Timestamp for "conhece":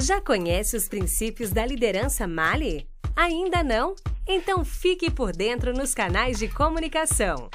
0.18-0.78